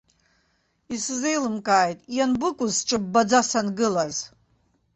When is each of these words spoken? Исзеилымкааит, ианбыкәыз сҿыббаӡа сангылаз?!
Исзеилымкааит, 0.95 1.99
ианбыкәыз 2.17 2.73
сҿыббаӡа 2.79 3.41
сангылаз?! 3.49 4.15